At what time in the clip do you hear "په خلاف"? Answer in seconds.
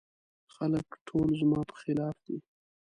1.69-2.15